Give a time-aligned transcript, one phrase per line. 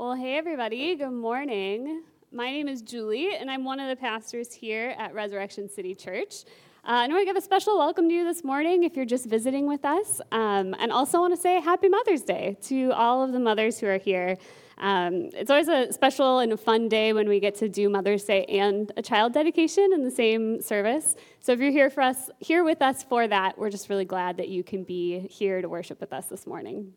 [0.00, 0.96] Well, hey, everybody.
[0.96, 2.04] Good morning.
[2.32, 6.46] My name is Julie, and I'm one of the pastors here at Resurrection City Church.
[6.88, 9.04] Uh, and I want to give a special welcome to you this morning if you're
[9.04, 10.22] just visiting with us.
[10.32, 13.88] Um, and also want to say Happy Mother's Day to all of the mothers who
[13.88, 14.38] are here.
[14.78, 18.24] Um, it's always a special and a fun day when we get to do Mother's
[18.24, 21.14] Day and a child dedication in the same service.
[21.40, 24.38] So if you're here for us, here with us for that, we're just really glad
[24.38, 26.94] that you can be here to worship with us this morning.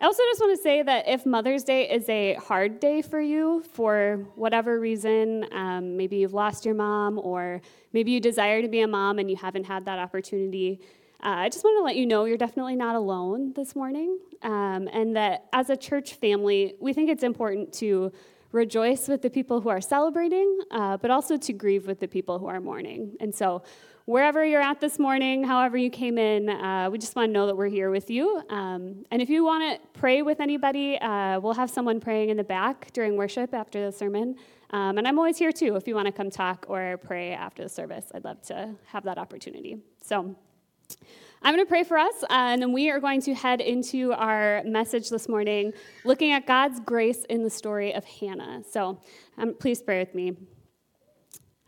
[0.00, 3.20] I also just want to say that if Mother's Day is a hard day for
[3.20, 7.60] you for whatever reason, um, maybe you've lost your mom, or
[7.92, 10.80] maybe you desire to be a mom and you haven't had that opportunity,
[11.20, 14.20] uh, I just want to let you know you're definitely not alone this morning.
[14.42, 18.12] Um, and that as a church family, we think it's important to
[18.52, 22.38] rejoice with the people who are celebrating, uh, but also to grieve with the people
[22.38, 23.16] who are mourning.
[23.18, 23.62] And so
[24.08, 27.46] wherever you're at this morning, however you came in, uh, we just want to know
[27.46, 28.40] that we're here with you.
[28.48, 32.38] Um, and if you want to pray with anybody, uh, we'll have someone praying in
[32.38, 34.36] the back during worship after the sermon.
[34.70, 37.62] Um, and I'm always here too if you want to come talk or pray after
[37.62, 38.06] the service.
[38.14, 39.76] I'd love to have that opportunity.
[40.02, 40.34] So,
[41.42, 44.12] I'm going to pray for us, uh, and then we are going to head into
[44.14, 48.62] our message this morning, looking at God's grace in the story of Hannah.
[48.68, 49.02] So,
[49.36, 50.34] um, please pray with me.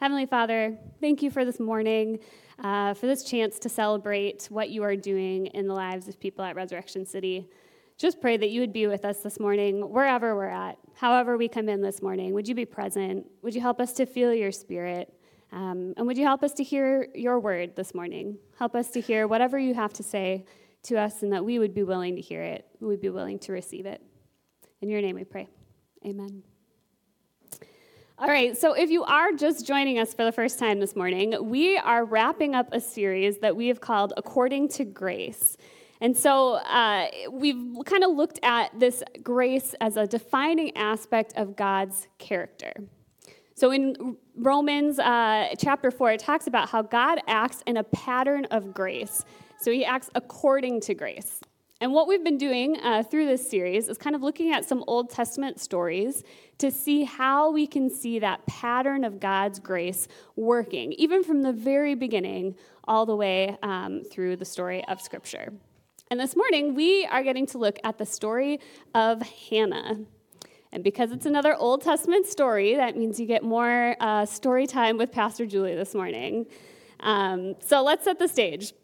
[0.01, 2.21] Heavenly Father, thank you for this morning,
[2.59, 6.43] uh, for this chance to celebrate what you are doing in the lives of people
[6.43, 7.51] at Resurrection City.
[7.99, 11.49] Just pray that you would be with us this morning, wherever we're at, however we
[11.49, 12.33] come in this morning.
[12.33, 13.27] Would you be present?
[13.43, 15.13] Would you help us to feel your spirit?
[15.53, 18.39] Um, and would you help us to hear your word this morning?
[18.59, 20.47] Help us to hear whatever you have to say
[20.85, 23.39] to us, and that we would be willing to hear it, we would be willing
[23.41, 24.01] to receive it.
[24.81, 25.47] In your name we pray.
[26.07, 26.43] Amen.
[28.21, 31.35] All right, so if you are just joining us for the first time this morning,
[31.49, 35.57] we are wrapping up a series that we have called According to Grace.
[36.03, 41.57] And so uh, we've kind of looked at this grace as a defining aspect of
[41.57, 42.75] God's character.
[43.55, 48.45] So in Romans uh, chapter 4, it talks about how God acts in a pattern
[48.51, 49.25] of grace.
[49.63, 51.41] So he acts according to grace.
[51.83, 54.85] And what we've been doing uh, through this series is kind of looking at some
[54.87, 56.23] Old Testament stories
[56.59, 61.55] to see how we can see that pattern of God's grace working, even from the
[61.55, 62.55] very beginning
[62.85, 65.55] all the way um, through the story of Scripture.
[66.11, 68.61] And this morning, we are getting to look at the story
[68.95, 70.01] of Hannah.
[70.73, 74.99] And because it's another Old Testament story, that means you get more uh, story time
[74.99, 76.45] with Pastor Julie this morning.
[77.01, 78.75] Um, so let's set the stage.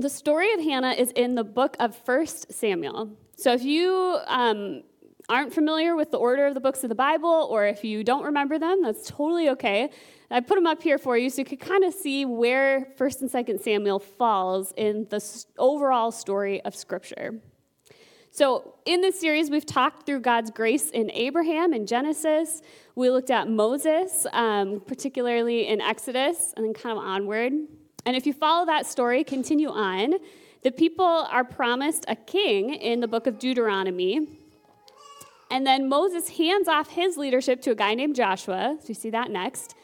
[0.00, 3.10] The story of Hannah is in the book of First Samuel.
[3.36, 4.82] So if you um,
[5.28, 8.24] aren't familiar with the order of the books of the Bible, or if you don't
[8.24, 9.90] remember them, that's totally okay.
[10.30, 13.20] I put them up here for you so you could kind of see where First
[13.20, 15.22] and Second Samuel falls in the
[15.58, 17.38] overall story of Scripture.
[18.30, 22.62] So, in this series, we've talked through God's grace in Abraham in Genesis.
[22.94, 27.52] We looked at Moses, um, particularly in Exodus, and then kind of onward.
[28.06, 30.14] And if you follow that story, continue on,
[30.62, 34.28] the people are promised a king in the book of Deuteronomy.
[35.50, 38.76] And then Moses hands off his leadership to a guy named Joshua.
[38.80, 39.74] So you see that next.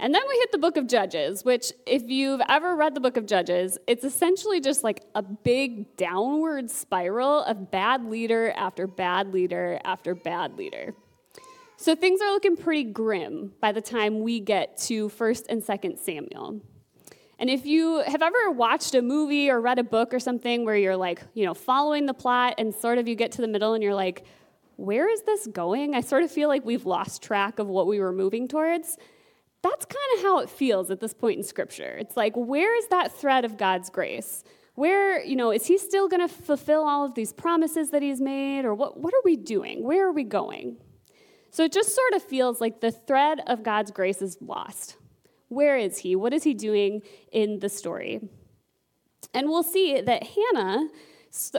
[0.00, 3.16] And then we hit the book of Judges, which, if you've ever read the book
[3.16, 9.32] of Judges, it's essentially just like a big downward spiral of bad leader after bad
[9.32, 10.94] leader after bad leader.
[11.78, 15.98] So things are looking pretty grim by the time we get to 1st and 2nd
[15.98, 16.60] Samuel.
[17.38, 20.76] And if you have ever watched a movie or read a book or something where
[20.76, 23.74] you're like, you know, following the plot and sort of you get to the middle
[23.74, 24.24] and you're like,
[24.76, 25.94] where is this going?
[25.94, 28.96] I sort of feel like we've lost track of what we were moving towards.
[29.62, 31.96] That's kind of how it feels at this point in Scripture.
[31.98, 34.44] It's like, where is that thread of God's grace?
[34.74, 38.20] Where, you know, is He still going to fulfill all of these promises that He's
[38.20, 38.64] made?
[38.64, 39.82] Or what, what are we doing?
[39.82, 40.76] Where are we going?
[41.50, 44.96] So it just sort of feels like the thread of God's grace is lost.
[45.48, 46.16] Where is he?
[46.16, 48.20] What is he doing in the story?
[49.34, 50.88] And we'll see that Hannah,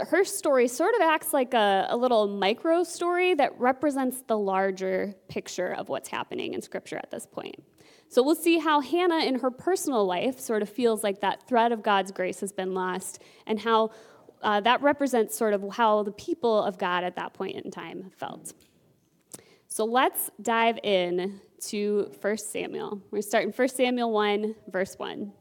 [0.10, 5.14] her story sort of acts like a, a, little micro story that represents the larger
[5.28, 7.56] picture of what's happening in Scripture at this point.
[8.10, 11.72] So we'll see how Hannah, in her personal life, sort of feels like that thread
[11.72, 13.92] of God's grace has been lost, and how
[14.42, 18.12] uh, that represents sort of how the people of God at that point in time
[18.18, 18.54] felt.
[19.72, 23.04] So let's dive in to 1 Samuel.
[23.12, 25.32] We're starting to 1 Samuel 1, verse 1.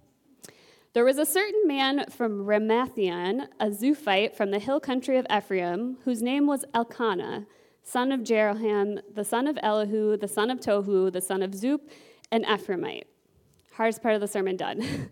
[0.92, 5.96] There was a certain man from Ramathaim, a Zuphite from the hill country of Ephraim,
[6.04, 7.46] whose name was Elkanah,
[7.82, 11.80] son of Jeroham, the son of Elihu, the son of Tohu, the son of Zup,
[12.30, 13.04] an Ephraimite.
[13.72, 15.08] Hardest part of the sermon done.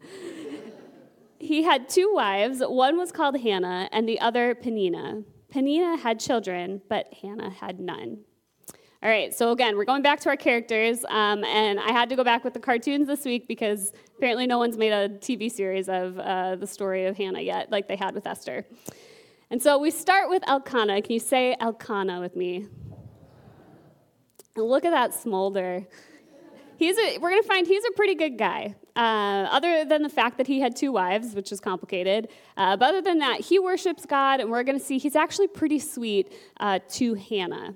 [1.39, 2.61] he had two wives.
[2.61, 5.23] One was called Hannah, and the other Peninnah.
[5.51, 8.25] Penina had children, but Hannah had none.
[9.06, 12.17] All right, so again, we're going back to our characters, um, and I had to
[12.17, 15.88] go back with the cartoons this week because apparently no one's made a TV series
[15.88, 18.67] of uh, the story of Hannah yet, like they had with Esther.
[19.49, 21.03] And so we start with Elkanah.
[21.03, 22.67] Can you say Elkanah with me?
[24.56, 25.87] And look at that smolder.
[26.76, 28.75] He's a, we're going to find he's a pretty good guy.
[28.97, 32.26] Uh, other than the fact that he had two wives, which is complicated,
[32.56, 35.47] uh, but other than that, he worships God, and we're going to see he's actually
[35.47, 37.73] pretty sweet uh, to Hannah.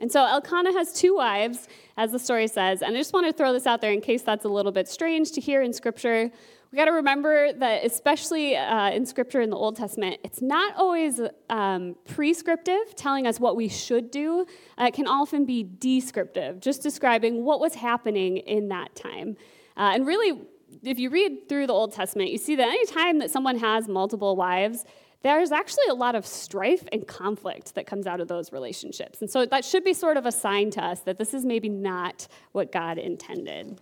[0.00, 2.82] And so Elkanah has two wives, as the story says.
[2.82, 4.88] And I just want to throw this out there in case that's a little bit
[4.88, 6.30] strange to hear in Scripture.
[6.72, 10.74] We got to remember that, especially uh, in Scripture in the Old Testament, it's not
[10.76, 11.20] always
[11.50, 14.46] um, prescriptive, telling us what we should do.
[14.78, 19.36] Uh, it can often be descriptive, just describing what was happening in that time.
[19.76, 20.40] Uh, and really,
[20.82, 24.36] if you read through the Old Testament, you see that anytime that someone has multiple
[24.36, 24.84] wives,
[25.22, 29.20] there's actually a lot of strife and conflict that comes out of those relationships.
[29.20, 31.68] And so that should be sort of a sign to us that this is maybe
[31.68, 33.80] not what God intended.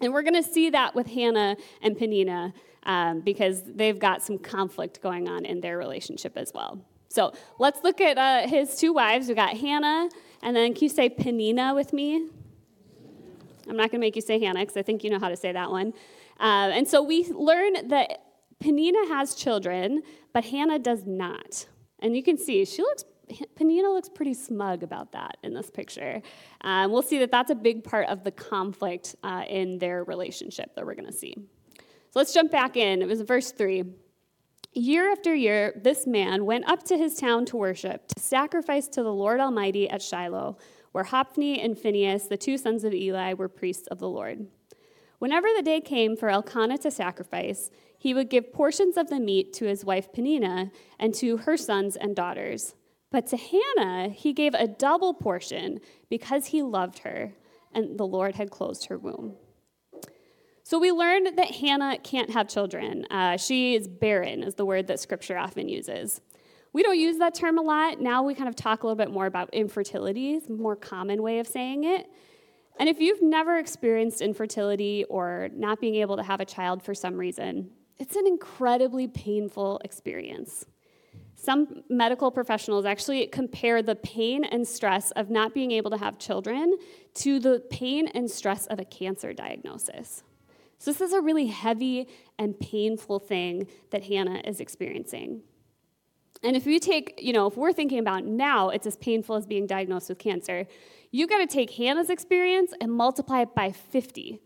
[0.00, 2.52] And we're going to see that with Hannah and Penina
[2.84, 6.80] um, because they've got some conflict going on in their relationship as well.
[7.08, 9.28] So let's look at uh, his two wives.
[9.28, 10.08] We got Hannah,
[10.42, 12.28] and then can you say Penina with me?
[13.68, 15.36] I'm not going to make you say Hannah because I think you know how to
[15.36, 15.92] say that one.
[16.38, 18.25] Uh, and so we learn that
[18.62, 21.66] Penina has children, but Hannah does not.
[22.00, 23.04] And you can see she looks
[23.56, 26.22] Penina looks pretty smug about that in this picture.
[26.60, 30.74] Um, we'll see that that's a big part of the conflict uh, in their relationship
[30.74, 31.34] that we're going to see.
[31.76, 33.02] So let's jump back in.
[33.02, 33.84] It was verse 3.
[34.74, 39.02] Year after year, this man went up to his town to worship, to sacrifice to
[39.02, 40.58] the Lord Almighty at Shiloh,
[40.92, 44.46] where Hophni and Phinehas, the two sons of Eli, were priests of the Lord.
[45.18, 47.70] Whenever the day came for Elkanah to sacrifice,
[48.06, 51.96] he would give portions of the meat to his wife Penina and to her sons
[51.96, 52.76] and daughters.
[53.10, 57.32] But to Hannah, he gave a double portion because he loved her,
[57.74, 59.34] and the Lord had closed her womb.
[60.62, 63.06] So we learned that Hannah can't have children.
[63.10, 66.20] Uh, she is barren, is the word that scripture often uses.
[66.72, 68.00] We don't use that term a lot.
[68.00, 71.40] Now we kind of talk a little bit more about infertility, a more common way
[71.40, 72.06] of saying it.
[72.78, 76.94] And if you've never experienced infertility or not being able to have a child for
[76.94, 80.66] some reason, it's an incredibly painful experience.
[81.34, 86.18] Some medical professionals actually compare the pain and stress of not being able to have
[86.18, 86.76] children
[87.14, 90.24] to the pain and stress of a cancer diagnosis.
[90.78, 92.08] So, this is a really heavy
[92.38, 95.42] and painful thing that Hannah is experiencing.
[96.42, 99.46] And if we take, you know, if we're thinking about now, it's as painful as
[99.46, 100.66] being diagnosed with cancer,
[101.10, 104.40] you got to take Hannah's experience and multiply it by 50.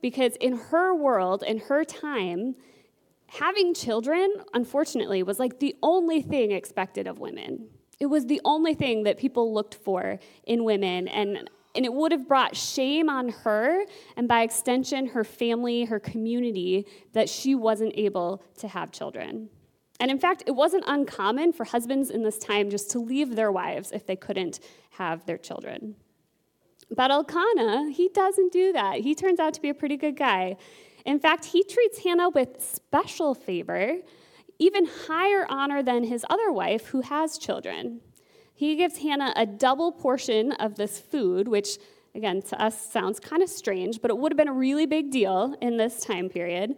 [0.00, 2.56] Because in her world, in her time,
[3.26, 7.68] having children, unfortunately, was like the only thing expected of women.
[8.00, 11.08] It was the only thing that people looked for in women.
[11.08, 13.84] And, and it would have brought shame on her,
[14.16, 19.48] and by extension, her family, her community, that she wasn't able to have children.
[20.00, 23.52] And in fact, it wasn't uncommon for husbands in this time just to leave their
[23.52, 24.60] wives if they couldn't
[24.90, 25.94] have their children.
[26.90, 29.00] But Elkanah, he doesn't do that.
[29.00, 30.56] He turns out to be a pretty good guy.
[31.04, 33.98] In fact, he treats Hannah with special favor,
[34.58, 38.00] even higher honor than his other wife, who has children.
[38.54, 41.78] He gives Hannah a double portion of this food, which,
[42.14, 45.10] again, to us sounds kind of strange, but it would have been a really big
[45.10, 46.76] deal in this time period.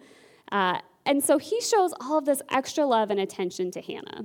[0.50, 4.24] Uh, and so he shows all of this extra love and attention to Hannah.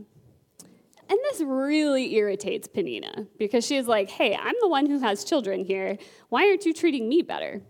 [1.10, 5.66] And this really irritates Penina because she's like, hey, I'm the one who has children
[5.66, 5.98] here.
[6.30, 7.62] Why aren't you treating me better?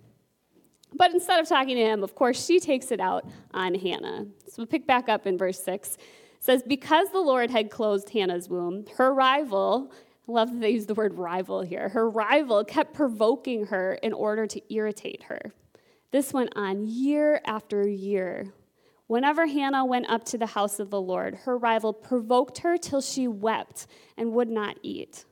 [0.94, 4.26] But instead of talking to him, of course, she takes it out on Hannah.
[4.48, 5.96] So we'll pick back up in verse 6.
[5.96, 6.00] It
[6.40, 9.92] says, Because the Lord had closed Hannah's womb, her rival,
[10.28, 14.14] I love that they use the word rival here, her rival kept provoking her in
[14.14, 15.54] order to irritate her.
[16.12, 18.54] This went on year after year.
[19.08, 23.02] Whenever Hannah went up to the house of the Lord, her rival provoked her till
[23.02, 25.26] she wept and would not eat.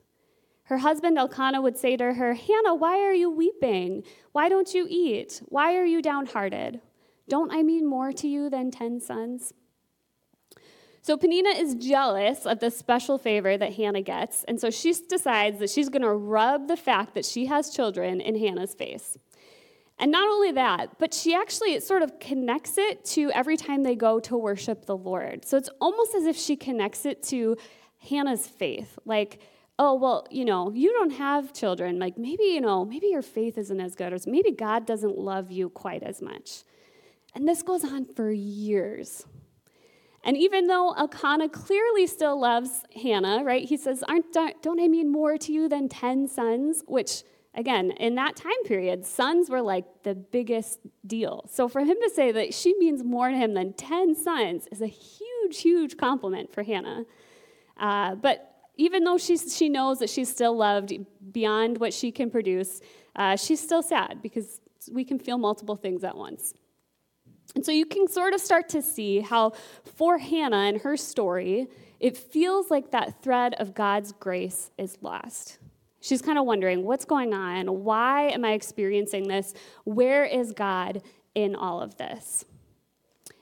[0.70, 4.04] Her husband Elkanah would say to her, Hannah, why are you weeping?
[4.34, 5.42] Why don't you eat?
[5.46, 6.80] Why are you downhearted?
[7.28, 9.52] Don't I mean more to you than ten sons?
[11.02, 15.58] So Penina is jealous of the special favor that Hannah gets, and so she decides
[15.58, 19.18] that she's going to rub the fact that she has children in Hannah's face.
[19.98, 23.96] And not only that, but she actually sort of connects it to every time they
[23.96, 25.46] go to worship the Lord.
[25.46, 27.58] So it's almost as if she connects it to
[28.08, 29.00] Hannah's faith.
[29.04, 29.42] Like,
[29.80, 31.98] oh, well, you know, you don't have children.
[31.98, 35.52] Like maybe, you know, maybe your faith isn't as good, or maybe God doesn't love
[35.52, 36.64] you quite as much.
[37.34, 39.26] And this goes on for years.
[40.22, 45.10] And even though Elkanah clearly still loves Hannah, right, he says, Aren't, Don't I mean
[45.10, 46.84] more to you than 10 sons?
[46.86, 47.24] Which,
[47.56, 51.46] again, in that time period, sons were like the biggest deal.
[51.50, 54.82] So for him to say that she means more to him than 10 sons is
[54.82, 57.06] a huge, huge compliment for Hannah.
[57.78, 60.94] Uh, but even though she's, she knows that she's still loved
[61.34, 62.80] beyond what she can produce,
[63.18, 66.54] uh, she's still sad because we can feel multiple things at once.
[67.56, 69.52] And so you can sort of start to see how,
[69.84, 71.68] for Hannah and her story,
[72.00, 75.58] it feels like that thread of God's grace is lost.
[76.00, 77.84] She's kind of wondering, what's going on?
[77.84, 79.54] Why am I experiencing this?
[79.84, 81.02] Where is God
[81.36, 82.46] in all of this?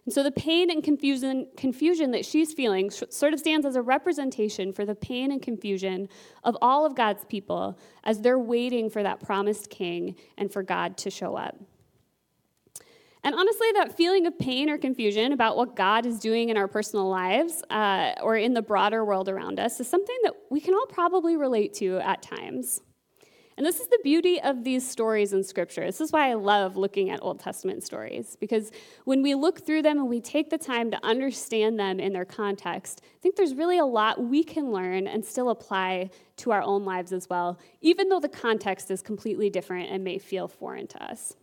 [0.08, 3.82] And so the pain and confusion, confusion that she's feeling sort of stands as a
[3.82, 6.08] representation for the pain and confusion
[6.46, 10.96] of all of God's people as they're waiting for that promised king and for God
[11.00, 11.58] to show up.
[13.22, 16.70] And honestly, that feeling of pain or confusion about what God is doing in our
[16.70, 20.74] personal lives uh, or in the broader world around us is something that we can
[20.74, 22.80] all probably relate to at times.
[23.58, 25.84] And this is the beauty of these stories in Scripture.
[25.84, 28.72] This is why I love looking at Old Testament stories, because
[29.06, 32.24] when we look through them and we take the time to understand them in their
[32.24, 36.62] context, I think there's really a lot we can learn and still apply to our
[36.62, 40.86] own lives as well, even though the context is completely different and may feel foreign
[40.88, 41.36] to us.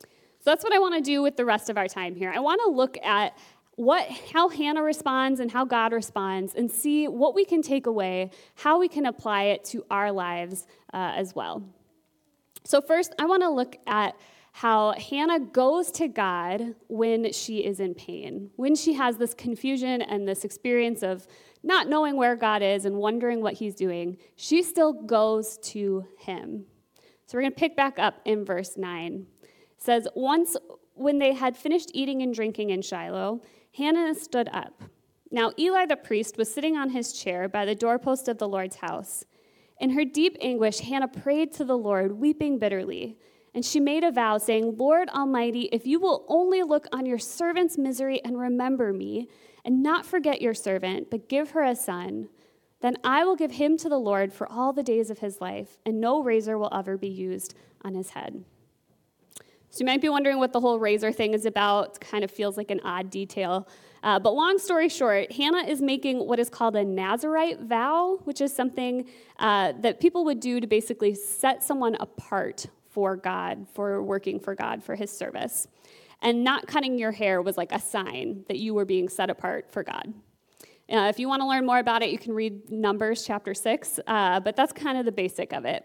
[0.00, 2.30] So that's what I want to do with the rest of our time here.
[2.30, 3.34] I want to look at
[3.76, 8.30] what how Hannah responds and how God responds and see what we can take away,
[8.54, 11.62] how we can apply it to our lives uh, as well.
[12.64, 14.16] So first, I want to look at
[14.52, 20.00] how Hannah goes to God when she is in pain, when she has this confusion
[20.00, 21.26] and this experience of
[21.64, 26.66] not knowing where God is and wondering what he's doing, she still goes to him.
[27.26, 29.26] So we're going to pick back up in verse 9.
[29.42, 30.56] It says, Once
[30.94, 33.42] when they had finished eating and drinking in Shiloh,
[33.76, 34.82] Hannah stood up.
[35.32, 38.76] Now, Eli the priest was sitting on his chair by the doorpost of the Lord's
[38.76, 39.24] house.
[39.80, 43.18] In her deep anguish, Hannah prayed to the Lord, weeping bitterly.
[43.52, 47.18] And she made a vow, saying, Lord Almighty, if you will only look on your
[47.18, 49.28] servant's misery and remember me,
[49.64, 52.28] and not forget your servant, but give her a son,
[52.80, 55.78] then I will give him to the Lord for all the days of his life,
[55.84, 57.54] and no razor will ever be used
[57.84, 58.44] on his head.
[59.74, 61.96] So you might be wondering what the whole razor thing is about.
[61.96, 63.66] It kind of feels like an odd detail.
[64.04, 68.40] Uh, but long story short, Hannah is making what is called a Nazarite vow, which
[68.40, 69.08] is something
[69.40, 74.54] uh, that people would do to basically set someone apart for God, for working for
[74.54, 75.66] God, for his service.
[76.22, 79.72] And not cutting your hair was like a sign that you were being set apart
[79.72, 80.14] for God.
[80.88, 83.98] Uh, if you want to learn more about it, you can read Numbers chapter 6,
[84.06, 85.84] uh, but that's kind of the basic of it.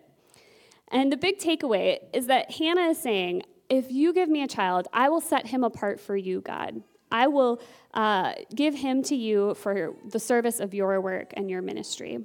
[0.89, 4.87] And the big takeaway is that Hannah is saying, if you give me a child,
[4.91, 6.81] I will set him apart for you, God.
[7.11, 7.61] I will
[7.93, 12.19] uh, give him to you for the service of your work and your ministry.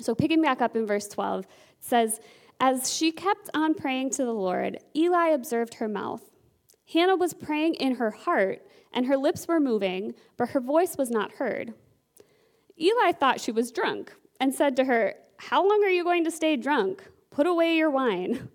[0.00, 1.46] So, picking back up in verse 12,
[1.80, 2.20] says,
[2.60, 6.22] As she kept on praying to the Lord, Eli observed her mouth.
[6.92, 11.10] Hannah was praying in her heart, and her lips were moving, but her voice was
[11.10, 11.74] not heard.
[12.80, 16.30] Eli thought she was drunk and said to her, How long are you going to
[16.30, 17.02] stay drunk?
[17.30, 18.48] Put away your wine.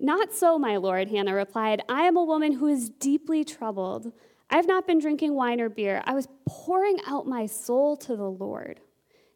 [0.00, 1.82] Not so, my lord, Hannah replied.
[1.88, 4.12] I am a woman who is deeply troubled.
[4.48, 6.02] I have not been drinking wine or beer.
[6.04, 8.80] I was pouring out my soul to the Lord.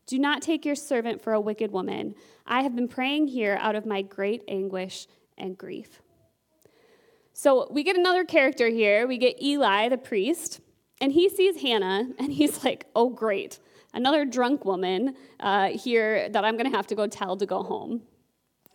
[0.07, 2.15] Do not take your servant for a wicked woman.
[2.47, 6.01] I have been praying here out of my great anguish and grief.
[7.33, 9.07] So we get another character here.
[9.09, 10.61] We get Eli, the priest,
[11.01, 13.59] and he sees Hannah, and he's like, oh, great,
[13.95, 17.65] another drunk woman uh, here that I'm going to have to go tell to go
[17.65, 18.03] home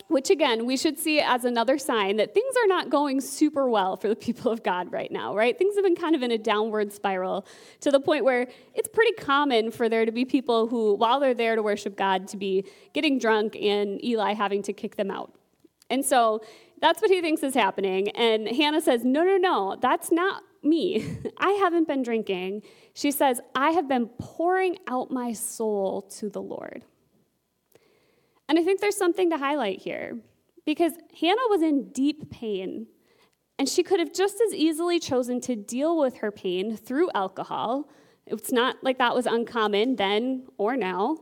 [0.07, 3.97] which again, we should see as another sign that things are not going super well
[3.97, 5.57] for the people of God right now, right?
[5.57, 7.45] Things have been kind of in a downward spiral
[7.81, 11.33] to the point where it's pretty common for there to be people who, while they're
[11.33, 15.33] there to worship God, to be getting drunk and Eli having to kick them out.
[15.89, 16.41] And so
[16.81, 18.09] that's what he thinks is happening.
[18.09, 21.17] And Hannah says, No, no, no, that's not me.
[21.37, 22.63] I haven't been drinking.
[22.93, 26.83] She says, I have been pouring out my soul to the Lord.
[28.49, 30.19] And I think there's something to highlight here
[30.65, 32.87] because Hannah was in deep pain,
[33.59, 37.89] and she could have just as easily chosen to deal with her pain through alcohol.
[38.25, 41.17] It's not like that was uncommon then or now,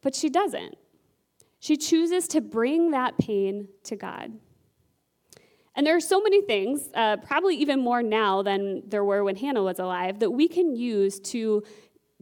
[0.00, 0.76] but she doesn't.
[1.60, 4.32] She chooses to bring that pain to God.
[5.74, 9.36] And there are so many things, uh, probably even more now than there were when
[9.36, 11.62] Hannah was alive, that we can use to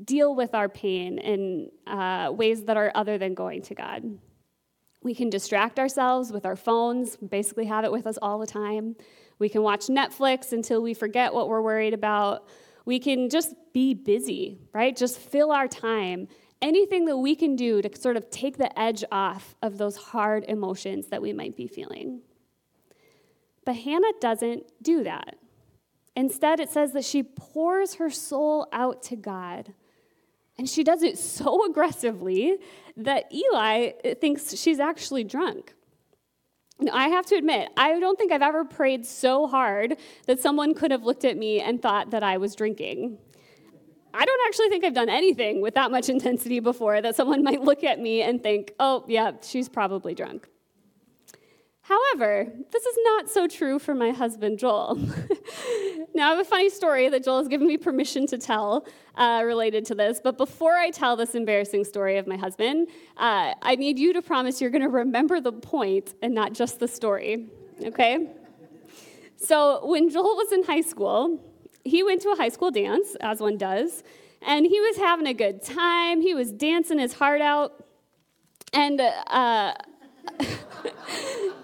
[0.04, 4.02] deal with our pain in uh, ways that are other than going to God.
[5.02, 8.96] We can distract ourselves with our phones, basically have it with us all the time.
[9.38, 12.48] We can watch Netflix until we forget what we're worried about.
[12.84, 14.96] We can just be busy, right?
[14.96, 16.28] Just fill our time.
[16.62, 20.44] Anything that we can do to sort of take the edge off of those hard
[20.48, 22.22] emotions that we might be feeling.
[23.64, 25.36] But Hannah doesn't do that.
[26.14, 29.74] Instead, it says that she pours her soul out to God.
[30.58, 32.58] And she does it so aggressively
[32.96, 35.74] that Eli thinks she's actually drunk.
[36.78, 39.96] Now, I have to admit, I don't think I've ever prayed so hard
[40.26, 43.18] that someone could have looked at me and thought that I was drinking.
[44.12, 47.62] I don't actually think I've done anything with that much intensity before that someone might
[47.62, 50.48] look at me and think, oh, yeah, she's probably drunk.
[51.88, 54.96] However, this is not so true for my husband, Joel.
[56.14, 59.42] now, I have a funny story that Joel has given me permission to tell uh,
[59.44, 63.76] related to this, but before I tell this embarrassing story of my husband, uh, I
[63.76, 67.46] need you to promise you're going to remember the point and not just the story,
[67.84, 68.30] okay?
[69.36, 71.38] So, when Joel was in high school,
[71.84, 74.02] he went to a high school dance, as one does,
[74.42, 76.20] and he was having a good time.
[76.20, 77.84] He was dancing his heart out.
[78.72, 79.74] And uh,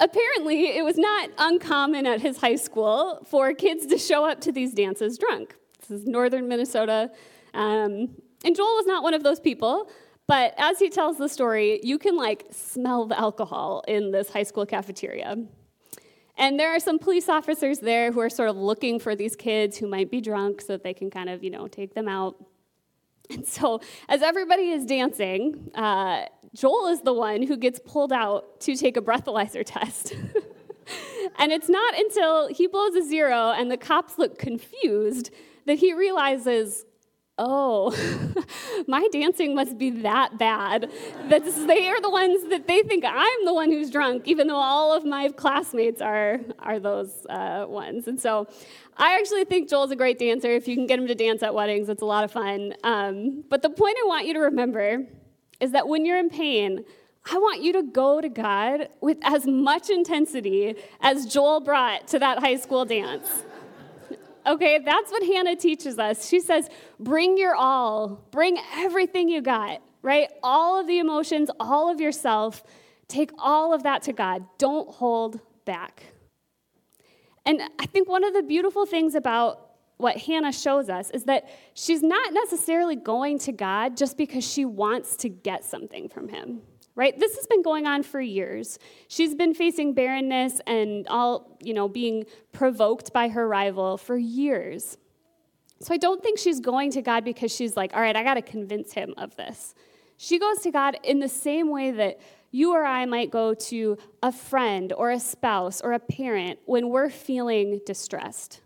[0.00, 4.52] apparently, it was not uncommon at his high school for kids to show up to
[4.52, 5.54] these dances drunk.
[5.80, 7.10] This is northern Minnesota.
[7.54, 8.08] Um,
[8.44, 9.90] and Joel was not one of those people,
[10.26, 14.44] but as he tells the story, you can like smell the alcohol in this high
[14.44, 15.36] school cafeteria.
[16.36, 19.76] And there are some police officers there who are sort of looking for these kids
[19.76, 22.36] who might be drunk so that they can kind of, you know, take them out.
[23.28, 28.60] And so, as everybody is dancing, uh, Joel is the one who gets pulled out
[28.62, 30.14] to take a breathalyzer test.
[31.38, 35.30] and it's not until he blows a zero and the cops look confused
[35.66, 36.84] that he realizes,
[37.38, 37.94] oh,
[38.88, 40.90] my dancing must be that bad
[41.28, 44.56] that they are the ones that they think I'm the one who's drunk, even though
[44.56, 48.08] all of my classmates are, are those uh, ones.
[48.08, 48.48] And so
[48.96, 50.48] I actually think Joel's a great dancer.
[50.48, 52.74] If you can get him to dance at weddings, it's a lot of fun.
[52.82, 55.06] Um, but the point I want you to remember
[55.60, 56.84] is that when you're in pain,
[57.30, 62.18] I want you to go to God with as much intensity as Joel brought to
[62.18, 63.28] that high school dance.
[64.46, 66.26] Okay, that's what Hannah teaches us.
[66.26, 70.30] She says, bring your all, bring everything you got, right?
[70.42, 72.62] All of the emotions, all of yourself.
[73.06, 74.46] Take all of that to God.
[74.56, 76.04] Don't hold back.
[77.44, 79.69] And I think one of the beautiful things about
[80.00, 84.64] what Hannah shows us is that she's not necessarily going to God just because she
[84.64, 86.62] wants to get something from him.
[86.96, 87.18] Right?
[87.18, 88.78] This has been going on for years.
[89.08, 94.98] She's been facing barrenness and all, you know, being provoked by her rival for years.
[95.80, 98.34] So I don't think she's going to God because she's like, all right, I got
[98.34, 99.74] to convince him of this.
[100.18, 103.96] She goes to God in the same way that you or I might go to
[104.22, 108.60] a friend or a spouse or a parent when we're feeling distressed.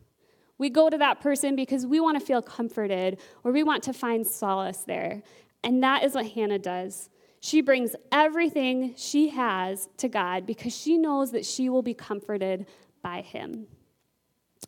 [0.58, 3.92] We go to that person because we want to feel comforted or we want to
[3.92, 5.22] find solace there.
[5.62, 7.08] And that is what Hannah does.
[7.40, 12.66] She brings everything she has to God because she knows that she will be comforted
[13.02, 13.66] by Him.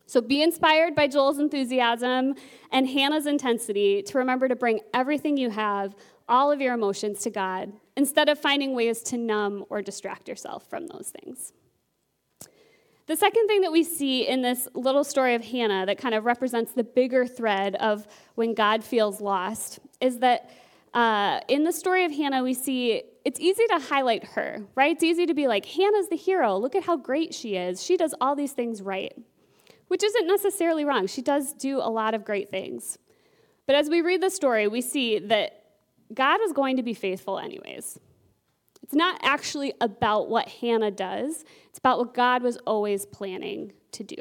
[0.04, 2.34] So be inspired by Joel's enthusiasm
[2.70, 5.94] and Hannah's intensity to remember to bring everything you have,
[6.28, 10.68] all of your emotions to God, instead of finding ways to numb or distract yourself
[10.68, 11.52] from those things.
[13.06, 16.24] The second thing that we see in this little story of Hannah that kind of
[16.24, 20.50] represents the bigger thread of when God feels lost is that
[20.92, 24.92] uh, in the story of Hannah, we see it's easy to highlight her, right?
[24.92, 26.56] It's easy to be like, Hannah's the hero.
[26.56, 27.82] Look at how great she is.
[27.82, 29.16] She does all these things right,
[29.88, 31.06] which isn't necessarily wrong.
[31.06, 32.98] She does do a lot of great things.
[33.66, 35.64] But as we read the story, we see that
[36.14, 38.00] God is going to be faithful anyways.
[38.86, 44.04] It's not actually about what Hannah does, it's about what God was always planning to
[44.04, 44.16] do.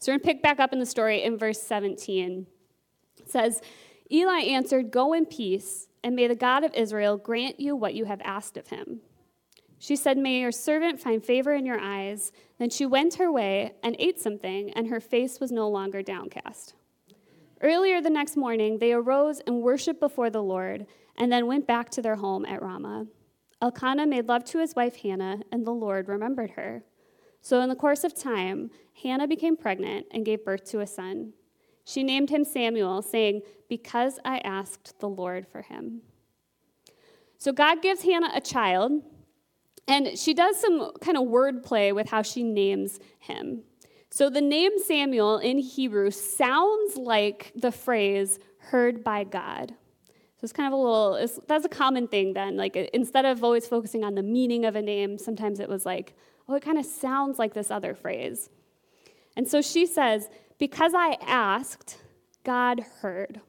[0.00, 2.48] So we're going to pick back up in the story in verse 17.
[3.20, 3.62] It says,
[4.10, 8.06] Eli answered, Go in peace, and may the God of Israel grant you what you
[8.06, 8.98] have asked of him.
[9.78, 12.32] She said, May your servant find favor in your eyes.
[12.58, 16.74] Then she went her way and ate something, and her face was no longer downcast.
[17.60, 20.84] Earlier the next morning, they arose and worshiped before the Lord,
[21.16, 23.06] and then went back to their home at Ramah.
[23.62, 26.82] Elkanah made love to his wife Hannah, and the Lord remembered her.
[27.40, 28.70] So, in the course of time,
[29.02, 31.32] Hannah became pregnant and gave birth to a son.
[31.84, 36.02] She named him Samuel, saying, Because I asked the Lord for him.
[37.38, 39.00] So, God gives Hannah a child,
[39.86, 43.62] and she does some kind of wordplay with how she names him.
[44.10, 49.74] So, the name Samuel in Hebrew sounds like the phrase heard by God.
[50.42, 52.56] So it's kind of a little, that's a common thing then.
[52.56, 56.14] Like instead of always focusing on the meaning of a name, sometimes it was like,
[56.48, 58.50] oh, it kind of sounds like this other phrase.
[59.36, 60.28] And so she says,
[60.58, 61.98] Because I asked,
[62.42, 63.40] God heard.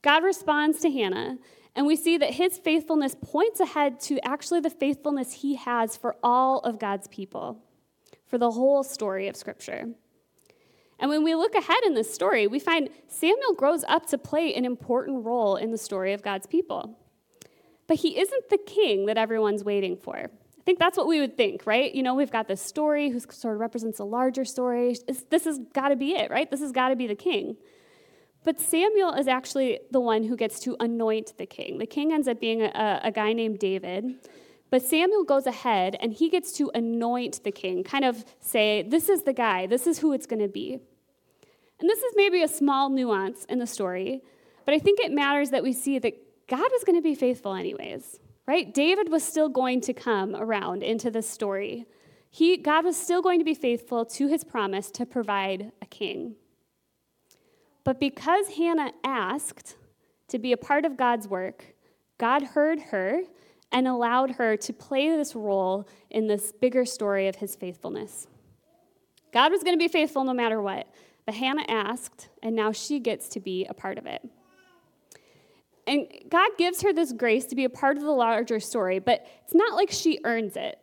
[0.00, 1.38] God responds to Hannah,
[1.74, 6.14] and we see that his faithfulness points ahead to actually the faithfulness he has for
[6.22, 7.64] all of God's people,
[8.28, 9.88] for the whole story of Scripture.
[10.98, 14.54] And when we look ahead in this story, we find Samuel grows up to play
[14.54, 16.98] an important role in the story of God's people.
[17.86, 20.16] But he isn't the king that everyone's waiting for.
[20.16, 21.94] I think that's what we would think, right?
[21.94, 24.96] You know, we've got this story who sort of represents a larger story.
[25.30, 26.50] This has got to be it, right?
[26.50, 27.56] This has got to be the king.
[28.44, 31.78] But Samuel is actually the one who gets to anoint the king.
[31.78, 34.16] The king ends up being a, a guy named David.
[34.70, 39.08] But Samuel goes ahead and he gets to anoint the king, kind of say, This
[39.08, 40.80] is the guy, this is who it's going to be.
[41.80, 44.22] And this is maybe a small nuance in the story,
[44.64, 46.14] but I think it matters that we see that
[46.48, 48.72] God was going to be faithful anyways, right?
[48.72, 51.86] David was still going to come around into this story.
[52.30, 56.34] He, God was still going to be faithful to his promise to provide a king.
[57.84, 59.76] But because Hannah asked
[60.28, 61.74] to be a part of God's work,
[62.18, 63.22] God heard her
[63.72, 68.26] and allowed her to play this role in this bigger story of his faithfulness.
[69.32, 70.86] God was going to be faithful no matter what,
[71.28, 74.26] but Hannah asked, and now she gets to be a part of it.
[75.86, 79.26] And God gives her this grace to be a part of the larger story, but
[79.44, 80.78] it's not like she earns it.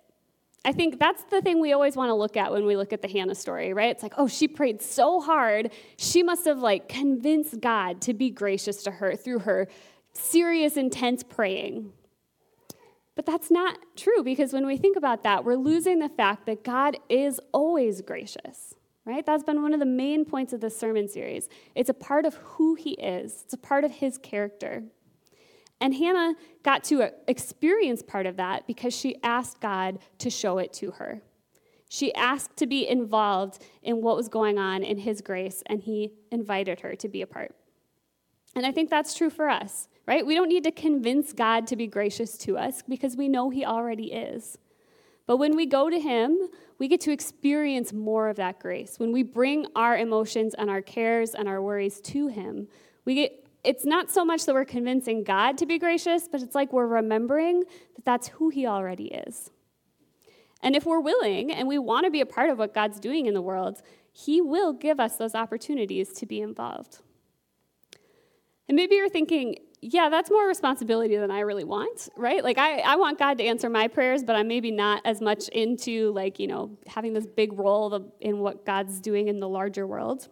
[0.63, 3.01] I think that's the thing we always want to look at when we look at
[3.01, 3.89] the Hannah story, right?
[3.89, 5.71] It's like, oh, she prayed so hard.
[5.97, 9.67] She must have like convinced God to be gracious to her through her
[10.13, 11.91] serious, intense praying.
[13.15, 16.63] But that's not true because when we think about that, we're losing the fact that
[16.63, 19.25] God is always gracious, right?
[19.25, 21.47] That's been one of the main points of this sermon series.
[21.75, 24.83] It's a part of who he is, it's a part of his character.
[25.81, 30.71] And Hannah got to experience part of that because she asked God to show it
[30.73, 31.21] to her.
[31.89, 36.13] She asked to be involved in what was going on in his grace, and he
[36.31, 37.53] invited her to be a part.
[38.55, 40.25] And I think that's true for us right?
[40.25, 43.65] We don't need to convince God to be gracious to us because we know He
[43.65, 44.57] already is.
[45.27, 46.37] But when we go to Him,
[46.77, 48.99] we get to experience more of that grace.
[48.99, 52.67] When we bring our emotions and our cares and our worries to Him,
[53.05, 56.53] we get it's not so much that we're convincing God to be gracious, but it's
[56.53, 57.61] like we're remembering
[57.95, 59.49] that that's who He already is.
[60.61, 63.25] And if we're willing and we want to be a part of what God's doing
[63.25, 66.99] in the world, He will give us those opportunities to be involved.
[68.67, 69.57] And maybe you're thinking,
[69.87, 72.43] yeah, that's more responsibility than I really want, right?
[72.43, 75.47] Like, I, I want God to answer my prayers, but I'm maybe not as much
[75.49, 79.85] into, like, you know, having this big role in what God's doing in the larger
[79.85, 80.27] world.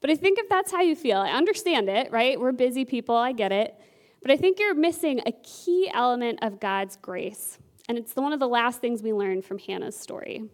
[0.00, 2.38] But I think if that's how you feel, I understand it, right?
[2.38, 3.74] We're busy people, I get it.
[4.20, 7.58] But I think you're missing a key element of God's grace.
[7.88, 10.44] And it's one of the last things we learn from Hannah's story.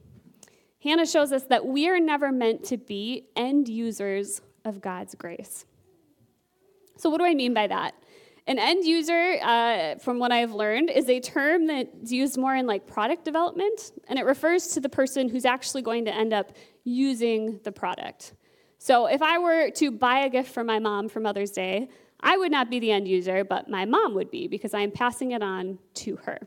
[0.83, 5.66] Hannah shows us that we are never meant to be end users of God's grace.
[6.98, 7.94] So, what do I mean by that?
[8.48, 12.66] An end user, uh, from what I've learned, is a term that's used more in
[12.66, 16.52] like product development, and it refers to the person who's actually going to end up
[16.82, 18.34] using the product.
[18.78, 21.88] So, if I were to buy a gift for my mom for Mother's Day,
[22.20, 24.90] I would not be the end user, but my mom would be because I am
[24.90, 26.40] passing it on to her.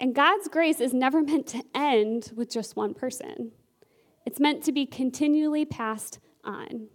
[0.00, 3.52] And God's grace is never meant to end with just one person,
[4.26, 6.88] it's meant to be continually passed on.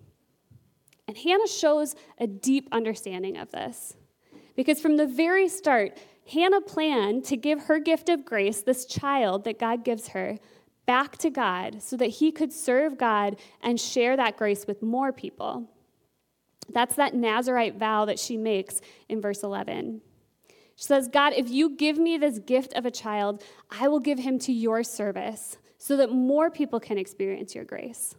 [1.07, 3.95] And Hannah shows a deep understanding of this.
[4.55, 5.97] Because from the very start,
[6.31, 10.37] Hannah planned to give her gift of grace, this child that God gives her,
[10.85, 15.13] back to God so that he could serve God and share that grace with more
[15.13, 15.69] people.
[16.69, 20.01] That's that Nazarite vow that she makes in verse 11.
[20.75, 24.19] She says, God, if you give me this gift of a child, I will give
[24.19, 28.15] him to your service so that more people can experience your grace.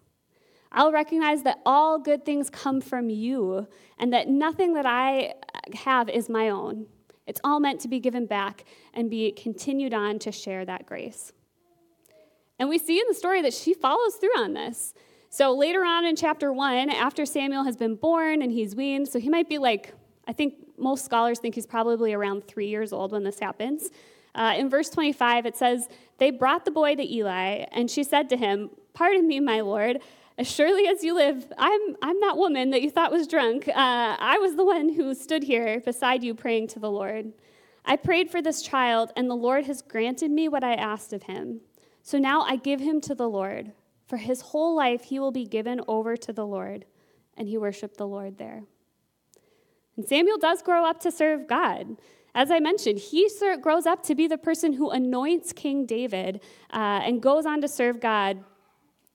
[0.71, 3.67] I'll recognize that all good things come from you
[3.99, 5.35] and that nothing that I
[5.75, 6.87] have is my own.
[7.27, 11.33] It's all meant to be given back and be continued on to share that grace.
[12.59, 14.95] And we see in the story that she follows through on this.
[15.31, 19.19] So later on in chapter one, after Samuel has been born and he's weaned, so
[19.19, 19.95] he might be like,
[20.27, 23.91] I think most scholars think he's probably around three years old when this happens.
[24.35, 28.29] Uh, in verse 25, it says, They brought the boy to Eli, and she said
[28.31, 30.01] to him, Pardon me, my Lord.
[30.39, 33.67] As surely as you live, I'm, I'm that woman that you thought was drunk.
[33.67, 37.33] Uh, I was the one who stood here beside you praying to the Lord.
[37.85, 41.25] I prayed for this child, and the Lord has granted me what I asked of
[41.25, 41.63] him.
[42.03, 43.73] So now I give him to the Lord.
[44.07, 46.85] For his whole life, he will be given over to the Lord.
[47.37, 48.63] And he worshiped the Lord there.
[49.97, 51.97] And Samuel does grow up to serve God.
[52.33, 53.29] As I mentioned, he
[53.61, 57.67] grows up to be the person who anoints King David uh, and goes on to
[57.67, 58.45] serve God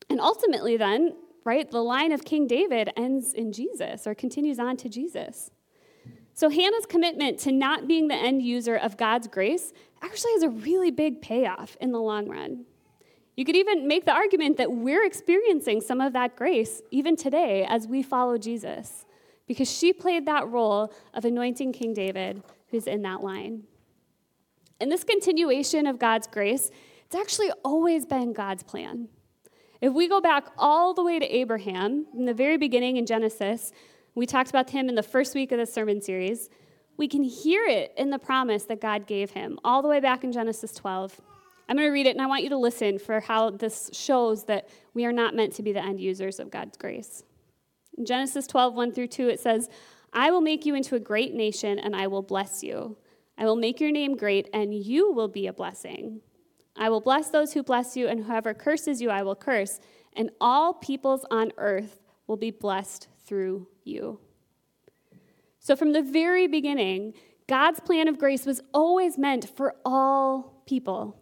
[0.10, 4.78] And ultimately, then, right, the line of King David ends in Jesus or continues on
[4.78, 5.52] to Jesus.
[6.34, 10.50] So Hannah's commitment to not being the end user of God's grace actually has a
[10.50, 12.66] really big payoff in the long run.
[13.36, 17.66] You could even make the argument that we're experiencing some of that grace even today
[17.68, 19.06] as we follow Jesus,
[19.48, 23.64] because she played that role of anointing King David, who's in that line.
[24.80, 26.70] And this continuation of God's grace,
[27.06, 29.08] it's actually always been God's plan.
[29.84, 33.74] If we go back all the way to Abraham, in the very beginning in Genesis,
[34.16, 36.50] we talked about him in the first week of the sermon series.
[36.96, 40.24] We can hear it in the promise that God gave him, all the way back
[40.24, 41.20] in Genesis 12.
[41.68, 44.46] I'm going to read it, and I want you to listen for how this shows
[44.46, 47.24] that we are not meant to be the end users of God's grace.
[47.98, 49.70] In Genesis 12, 1 through 2, it says,
[50.14, 52.96] I will make you into a great nation, and I will bless you.
[53.38, 56.22] I will make your name great, and you will be a blessing.
[56.76, 59.80] I will bless those who bless you, and whoever curses you, I will curse,
[60.14, 64.20] and all peoples on earth will be blessed through you.
[65.60, 67.14] So, from the very beginning,
[67.48, 71.18] God's plan of grace was always meant for all people,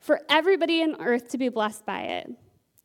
[0.00, 2.30] for everybody on earth to be blessed by it.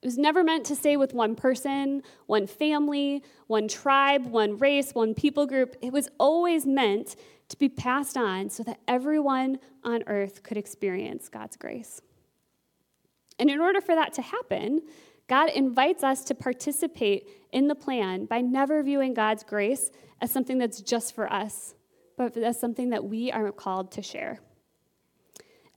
[0.01, 4.93] It was never meant to stay with one person, one family, one tribe, one race,
[4.93, 5.75] one people group.
[5.81, 7.15] It was always meant
[7.49, 12.01] to be passed on so that everyone on earth could experience God's grace.
[13.39, 14.81] And in order for that to happen,
[15.27, 20.57] God invites us to participate in the plan by never viewing God's grace as something
[20.57, 21.75] that's just for us,
[22.17, 24.39] but as something that we are called to share.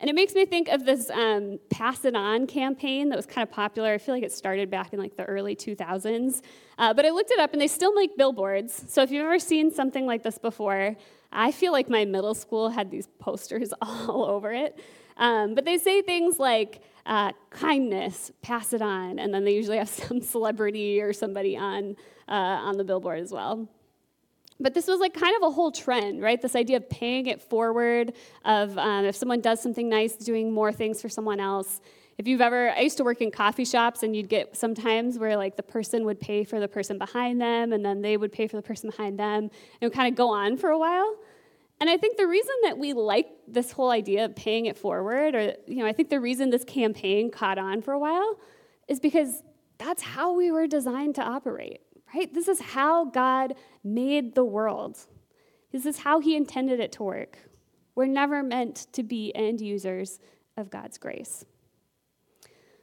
[0.01, 3.47] And it makes me think of this um, Pass It On campaign that was kind
[3.47, 3.93] of popular.
[3.93, 6.41] I feel like it started back in like the early 2000s.
[6.79, 8.87] Uh, but I looked it up and they still make billboards.
[8.89, 10.97] So if you've ever seen something like this before,
[11.33, 14.79] I feel like my middle school had these posters all over it.
[15.17, 19.19] Um, but they say things like, uh, kindness, pass it on.
[19.19, 21.97] And then they usually have some celebrity or somebody on,
[22.29, 23.69] uh, on the billboard as well.
[24.59, 26.41] But this was like kind of a whole trend, right?
[26.41, 28.13] This idea of paying it forward,
[28.45, 31.81] of um, if someone does something nice, doing more things for someone else.
[32.21, 35.39] If you've ever, I used to work in coffee shops, and you'd get sometimes where
[35.39, 38.47] like the person would pay for the person behind them, and then they would pay
[38.47, 39.45] for the person behind them.
[39.45, 41.17] And it would kind of go on for a while.
[41.81, 45.35] And I think the reason that we like this whole idea of paying it forward,
[45.35, 48.37] or, you know, I think the reason this campaign caught on for a while
[48.87, 49.43] is because
[49.79, 51.81] that's how we were designed to operate,
[52.15, 52.35] right?
[52.35, 54.99] This is how God made the world.
[55.73, 57.39] This is how He intended it to work.
[57.95, 60.21] We're never meant to be end users
[60.59, 61.47] of God's grace.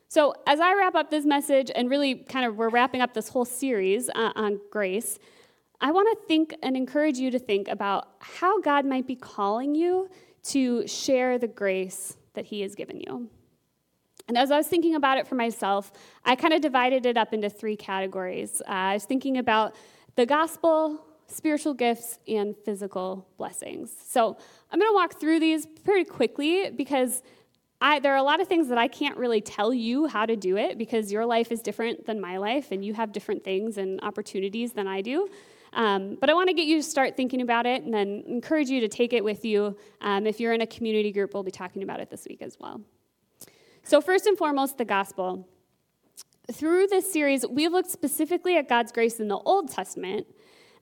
[0.09, 3.27] So, as I wrap up this message, and really kind of we're wrapping up this
[3.27, 5.19] whole series uh, on grace,
[5.81, 9.75] I want to think and encourage you to think about how God might be calling
[9.75, 10.09] you
[10.43, 13.29] to share the grace that He has given you.
[14.29, 15.91] And as I was thinking about it for myself,
[16.23, 18.61] I kind of divided it up into three categories.
[18.61, 19.75] Uh, I was thinking about
[20.15, 23.93] the gospel, spiritual gifts, and physical blessings.
[24.07, 24.37] So
[24.71, 27.23] I'm going to walk through these pretty quickly because
[27.79, 30.35] I, there are a lot of things that I can't really tell you how to
[30.35, 33.77] do it because your life is different than my life and you have different things
[33.77, 35.29] and opportunities than I do.
[35.73, 38.69] Um, but I want to get you to start thinking about it and then encourage
[38.69, 39.77] you to take it with you.
[40.01, 42.57] Um, if you're in a community group, we'll be talking about it this week as
[42.59, 42.81] well.
[43.83, 45.47] So, first and foremost, the gospel.
[46.51, 50.25] Through this series, we've looked specifically at God's grace in the Old Testament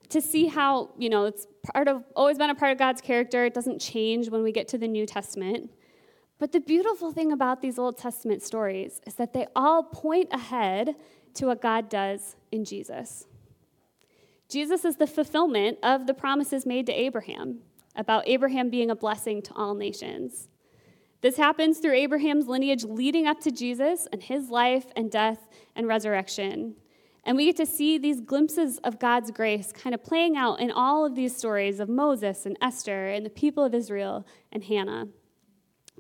[0.10, 3.46] to see how, you know, it's part of always been a part of God's character.
[3.46, 5.72] It doesn't change when we get to the New Testament.
[6.38, 10.96] But the beautiful thing about these Old Testament stories is that they all point ahead
[11.36, 13.26] to what God does in Jesus.
[14.50, 17.60] Jesus is the fulfillment of the promises made to Abraham
[17.96, 20.50] about Abraham being a blessing to all nations.
[21.22, 25.88] This happens through Abraham's lineage leading up to Jesus and his life and death and
[25.88, 26.76] resurrection.
[27.24, 30.70] And we get to see these glimpses of God's grace kind of playing out in
[30.70, 35.08] all of these stories of Moses and Esther and the people of Israel and Hannah.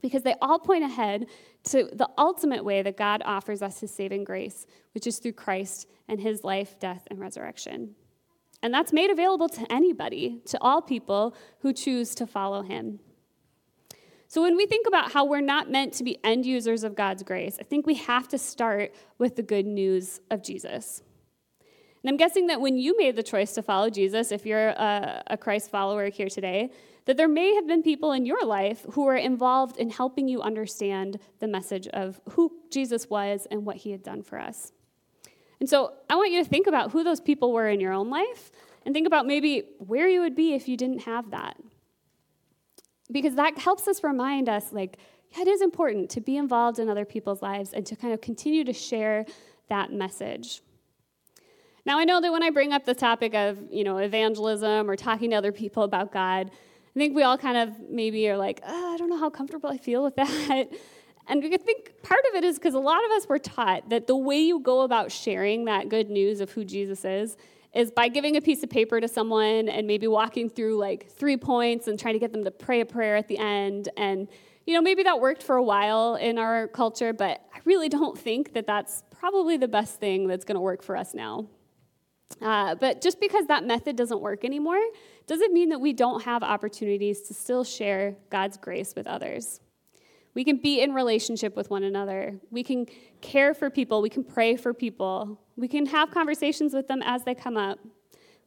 [0.01, 1.27] Because they all point ahead
[1.65, 5.87] to the ultimate way that God offers us his saving grace, which is through Christ
[6.07, 7.95] and his life, death, and resurrection.
[8.61, 12.99] And that's made available to anybody, to all people who choose to follow him.
[14.27, 17.23] So, when we think about how we're not meant to be end users of God's
[17.23, 21.03] grace, I think we have to start with the good news of Jesus.
[22.05, 25.23] And I'm guessing that when you made the choice to follow Jesus, if you're a,
[25.25, 26.69] a, Christ follower here today,
[27.05, 30.39] that there may have been people in your life who were involved in helping you
[30.43, 34.71] understand the message of who Jesus was and what he had done for us.
[35.59, 38.11] And so I want you to think about who those people were in your own
[38.11, 38.51] life
[38.85, 41.57] and think about maybe where you would be if you didn't have that.
[43.11, 44.99] Because that helps us remind us, like,
[45.31, 48.21] yeah, it is important to be involved in other people's lives and to kind of
[48.21, 49.25] continue to share
[49.69, 50.61] that message.
[51.85, 54.95] Now, I know that when I bring up the topic of, you know, evangelism or
[54.95, 58.61] talking to other people about God, I think we all kind of maybe are like,
[58.65, 60.69] oh, I don't know how comfortable I feel with that.
[61.27, 64.07] And I think part of it is because a lot of us were taught that
[64.07, 67.37] the way you go about sharing that good news of who Jesus is
[67.73, 71.35] is by giving a piece of paper to someone and maybe walking through like three
[71.35, 73.89] points and trying to get them to pray a prayer at the end.
[73.97, 74.27] And,
[74.65, 78.17] you know, maybe that worked for a while in our culture, but I really don't
[78.17, 81.47] think that that's probably the best thing that's going to work for us now.
[82.41, 84.79] Uh, but just because that method doesn't work anymore
[85.27, 89.61] doesn't mean that we don't have opportunities to still share God's grace with others.
[90.33, 92.37] We can be in relationship with one another.
[92.51, 92.87] We can
[93.21, 94.01] care for people.
[94.01, 95.39] We can pray for people.
[95.55, 97.79] We can have conversations with them as they come up.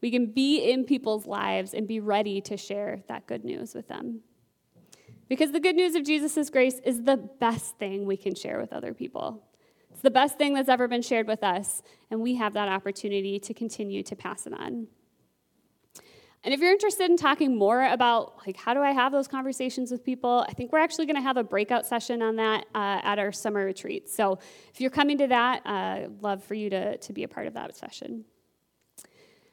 [0.03, 3.89] We can be in people's lives and be ready to share that good news with
[3.89, 4.21] them.
[5.29, 8.73] Because the good news of Jesus' grace is the best thing we can share with
[8.73, 9.48] other people.
[9.99, 13.41] It's the best thing that's ever been shared with us, and we have that opportunity
[13.41, 14.87] to continue to pass it on.
[16.45, 19.91] And if you're interested in talking more about like how do I have those conversations
[19.91, 23.01] with people, I think we're actually going to have a breakout session on that uh,
[23.03, 24.09] at our summer retreat.
[24.09, 24.39] So
[24.73, 27.55] if you're coming to that, uh, love for you to, to be a part of
[27.55, 28.25] that session.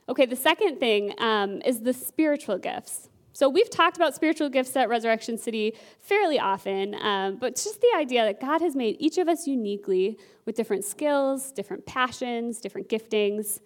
[0.07, 3.09] Okay, the second thing um, is the spiritual gifts.
[3.35, 7.91] So we've talked about spiritual gifts at Resurrection City fairly often, um, but just the
[7.97, 12.87] idea that God has made each of us uniquely with different skills, different passions, different
[12.87, 13.59] giftings.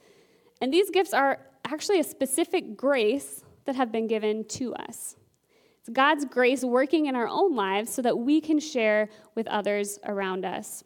[0.60, 5.16] And these gifts are actually a specific grace that have been given to us.
[5.82, 10.00] It's God's grace working in our own lives so that we can share with others
[10.04, 10.84] around us.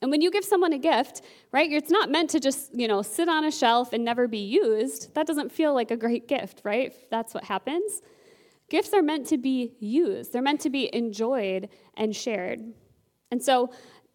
[0.00, 3.02] And when you give someone a gift, right, it's not meant to just, you know,
[3.02, 5.14] sit on a shelf and never be used.
[5.14, 6.94] That doesn't feel like a great gift, right?
[7.10, 8.00] That's what happens.
[8.70, 10.32] Gifts are meant to be used.
[10.32, 12.60] They're meant to be enjoyed and shared.
[13.30, 13.72] And so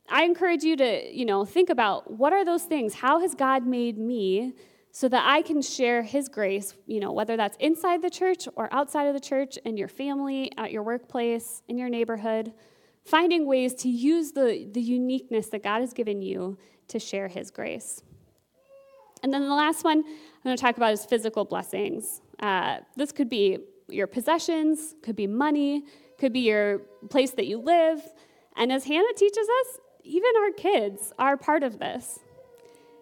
[0.09, 2.93] I encourage you to, you know, think about what are those things?
[2.93, 4.53] How has God made me
[4.91, 8.71] so that I can share His grace, you know, whether that's inside the church or
[8.71, 12.53] outside of the church, in your family, at your workplace, in your neighborhood,
[13.05, 17.51] finding ways to use the, the uniqueness that God has given you to share His
[17.51, 18.01] grace.
[19.21, 22.21] And then the last one I'm going to talk about is physical blessings.
[22.39, 25.85] Uh, this could be your possessions, could be money,
[26.17, 28.01] could be your place that you live.
[28.55, 32.19] And as Hannah teaches us, even our kids are part of this.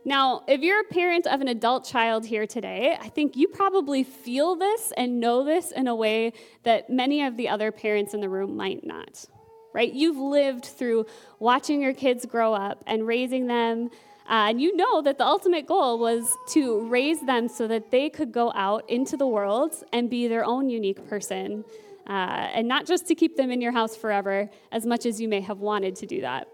[0.04, 4.04] Now, if you're a parent of an adult child here today, I think you probably
[4.04, 6.34] feel this and know this in a way
[6.64, 9.26] that many of the other parents in the room might not,
[9.74, 9.92] right?
[9.92, 11.06] You've lived through
[11.40, 13.90] watching your kids grow up and raising them.
[14.30, 18.10] Uh, and you know that the ultimate goal was to raise them so that they
[18.10, 21.66] could go out into the world and be their own unique person.
[22.08, 25.28] Uh, and not just to keep them in your house forever, as much as you
[25.28, 26.48] may have wanted to do that.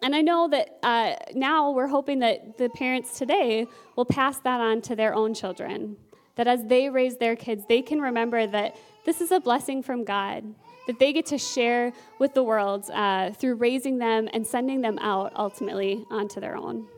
[0.00, 3.66] And I know that uh, now we're hoping that the parents today
[3.96, 5.96] will pass that on to their own children.
[6.36, 10.04] That as they raise their kids, they can remember that this is a blessing from
[10.04, 10.54] God,
[10.88, 14.98] that they get to share with the world uh, through raising them and sending them
[15.00, 16.88] out ultimately onto their own.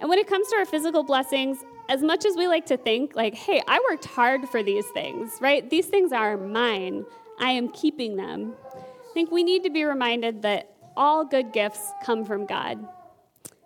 [0.00, 3.16] And when it comes to our physical blessings, as much as we like to think,
[3.16, 5.68] like, hey, I worked hard for these things, right?
[5.68, 7.04] These things are mine,
[7.40, 8.54] I am keeping them.
[8.74, 12.78] I think we need to be reminded that all good gifts come from God.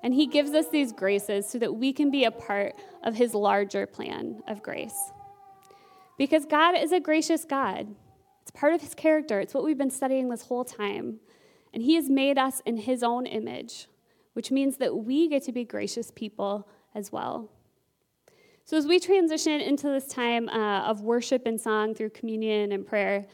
[0.03, 3.35] And He gives us these graces so that we can be a part of His
[3.35, 4.99] larger plan of grace.
[6.17, 7.95] Because God is a gracious God,
[8.47, 11.19] it's part of His character, it's what we've been studying this whole time.
[11.75, 13.89] And He has made us in His own image,
[14.35, 17.51] which means that we get to be gracious people as well.
[18.65, 22.87] So, as we transition into this time uh, of worship and song through communion and
[22.87, 23.27] prayer,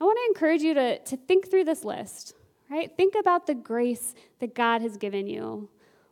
[0.00, 2.34] I want to encourage you to, to think through this list
[2.70, 2.90] right?
[2.96, 5.68] Think about the grace that God has given you.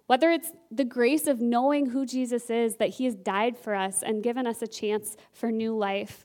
[0.06, 4.02] Whether it's the grace of knowing who Jesus is, that he has died for us
[4.02, 6.24] and given us a chance for new life,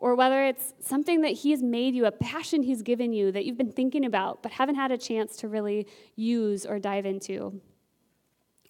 [0.00, 3.58] or whether it's something that He's made you, a passion he's given you that you've
[3.58, 5.86] been thinking about but haven't had a chance to really
[6.16, 7.60] use or dive into.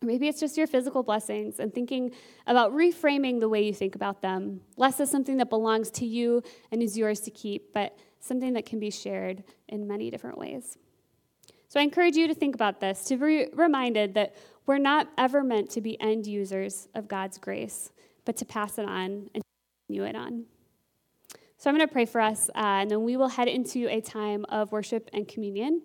[0.03, 2.11] maybe it's just your physical blessings and thinking
[2.47, 6.43] about reframing the way you think about them, less as something that belongs to you
[6.73, 10.79] and is yours to keep, but something that can be shared in many different ways.
[11.69, 14.35] So I encourage you to think about this, to be reminded that
[14.67, 17.93] we're not ever meant to be end users of God's grace,
[18.25, 19.43] but to pass it on and
[19.87, 20.47] continue it on.
[21.61, 24.01] So I'm going to pray for us, uh, and then we will head into a
[24.01, 25.83] time of worship and communion.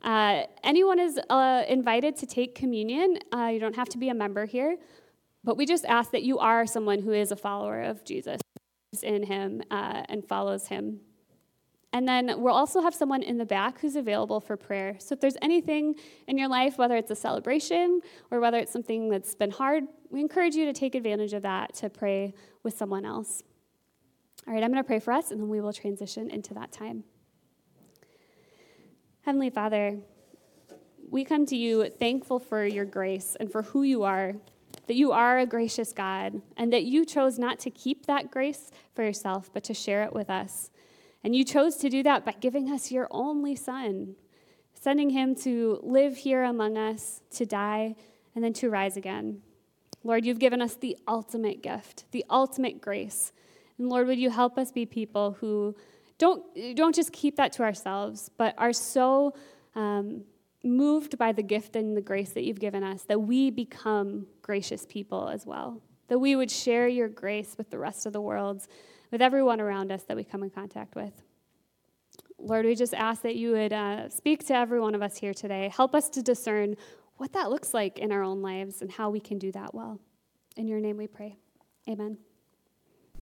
[0.00, 3.18] Uh, anyone is uh, invited to take communion.
[3.30, 4.78] Uh, you don't have to be a member here,
[5.44, 8.40] but we just ask that you are someone who is a follower of Jesus,
[9.02, 11.00] in Him, uh, and follows Him.
[11.92, 14.96] And then we'll also have someone in the back who's available for prayer.
[14.98, 18.00] So if there's anything in your life, whether it's a celebration
[18.30, 21.74] or whether it's something that's been hard, we encourage you to take advantage of that
[21.74, 23.42] to pray with someone else.
[24.46, 26.72] All right, I'm going to pray for us, and then we will transition into that
[26.72, 27.04] time.
[29.22, 29.98] Heavenly Father,
[31.10, 34.34] we come to you thankful for your grace and for who you are,
[34.86, 38.70] that you are a gracious God, and that you chose not to keep that grace
[38.94, 40.70] for yourself, but to share it with us.
[41.22, 44.16] And you chose to do that by giving us your only Son,
[44.72, 47.96] sending him to live here among us, to die,
[48.34, 49.42] and then to rise again.
[50.04, 53.32] Lord, you've given us the ultimate gift, the ultimate grace.
[53.78, 55.76] And Lord, would you help us be people who
[56.18, 56.42] don't,
[56.74, 59.34] don't just keep that to ourselves, but are so
[59.74, 60.24] um,
[60.64, 64.84] moved by the gift and the grace that you've given us that we become gracious
[64.88, 65.80] people as well.
[66.08, 68.66] That we would share your grace with the rest of the world,
[69.10, 71.12] with everyone around us that we come in contact with.
[72.38, 75.34] Lord, we just ask that you would uh, speak to every one of us here
[75.34, 75.70] today.
[75.74, 76.76] Help us to discern
[77.16, 80.00] what that looks like in our own lives and how we can do that well.
[80.56, 81.36] In your name we pray.
[81.88, 82.18] Amen.